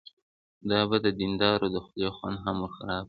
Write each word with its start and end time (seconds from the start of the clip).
دا 0.69 0.79
به 0.89 0.97
د 1.05 1.07
دیندارانو 1.19 1.71
د 1.75 1.77
خولې 1.85 2.09
خوند 2.15 2.37
هم 2.45 2.55
ورخراب 2.63 2.97
کړي. 2.97 2.99